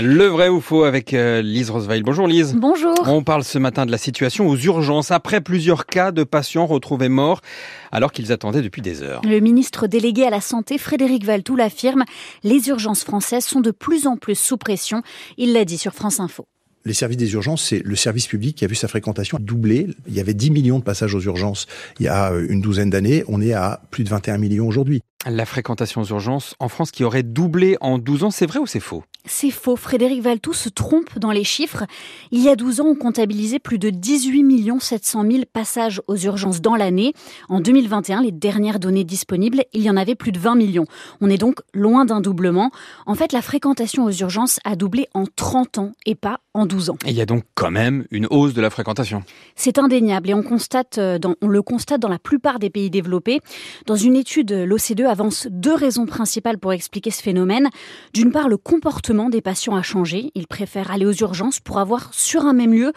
[0.00, 2.02] Le vrai ou faux avec euh, Lise Roseveil.
[2.02, 2.54] Bonjour Lise.
[2.56, 2.94] Bonjour.
[3.06, 7.10] On parle ce matin de la situation aux urgences après plusieurs cas de patients retrouvés
[7.10, 7.42] morts
[7.90, 9.20] alors qu'ils attendaient depuis des heures.
[9.22, 12.04] Le ministre délégué à la Santé, Frédéric Valtou, l'affirme.
[12.42, 15.02] Les urgences françaises sont de plus en plus sous pression.
[15.36, 16.46] Il l'a dit sur France Info.
[16.84, 19.88] Les services des urgences, c'est le service public qui a vu sa fréquentation doubler.
[20.08, 21.66] Il y avait 10 millions de passages aux urgences
[22.00, 23.24] il y a une douzaine d'années.
[23.28, 25.02] On est à plus de 21 millions aujourd'hui.
[25.24, 28.66] La fréquentation aux urgences en France qui aurait doublé en 12 ans, c'est vrai ou
[28.66, 29.04] c'est faux?
[29.24, 29.76] C'est faux.
[29.76, 31.84] Frédéric Valtou se trompe dans les chiffres.
[32.32, 36.60] Il y a 12 ans, on comptabilisait plus de 18 700 000 passages aux urgences
[36.60, 37.12] dans l'année.
[37.48, 40.86] En 2021, les dernières données disponibles, il y en avait plus de 20 millions.
[41.20, 42.72] On est donc loin d'un doublement.
[43.06, 46.90] En fait, la fréquentation aux urgences a doublé en 30 ans et pas en 12
[46.90, 46.96] ans.
[47.06, 49.22] Et il y a donc quand même une hausse de la fréquentation.
[49.54, 52.90] C'est indéniable et on, constate euh, dans, on le constate dans la plupart des pays
[52.90, 53.40] développés.
[53.86, 57.68] Dans une étude, l'OCDE avance deux raisons principales pour expliquer ce phénomène.
[58.12, 60.32] D'une part, le comportement des patients a changé.
[60.34, 62.92] Ils préfèrent aller aux urgences pour avoir sur un même lieu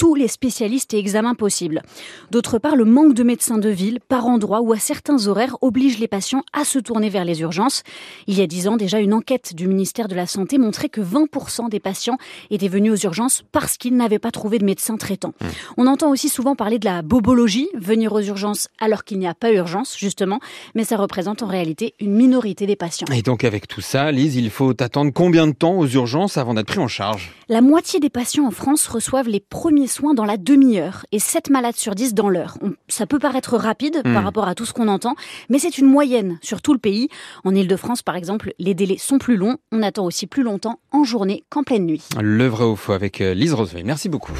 [0.00, 1.82] tous les spécialistes et examens possibles.
[2.30, 5.98] D'autre part, le manque de médecins de ville, par endroit ou à certains horaires, oblige
[5.98, 7.82] les patients à se tourner vers les urgences.
[8.26, 11.02] Il y a dix ans, déjà, une enquête du ministère de la Santé montrait que
[11.02, 12.16] 20% des patients
[12.48, 15.34] étaient venus aux urgences parce qu'ils n'avaient pas trouvé de médecin traitant.
[15.38, 15.46] Mmh.
[15.76, 19.34] On entend aussi souvent parler de la bobologie, venir aux urgences alors qu'il n'y a
[19.34, 20.40] pas urgence, justement,
[20.74, 23.06] mais ça représente en réalité une minorité des patients.
[23.14, 26.54] Et donc avec tout ça, Lise, il faut attendre combien de temps aux urgences avant
[26.54, 27.32] d'être pris en charge?
[27.50, 31.50] La moitié des patients en France reçoivent les premiers soins dans la demi-heure et 7
[31.50, 32.58] malades sur 10 dans l'heure.
[32.88, 34.24] Ça peut paraître rapide par hmm.
[34.24, 35.14] rapport à tout ce qu'on entend,
[35.48, 37.08] mais c'est une moyenne sur tout le pays.
[37.44, 39.56] En Ile-de-France, par exemple, les délais sont plus longs.
[39.72, 42.04] On attend aussi plus longtemps en journée qu'en pleine nuit.
[42.20, 43.84] Le vrai ou faux avec euh, Lise Roseveil.
[43.84, 44.32] Merci beaucoup.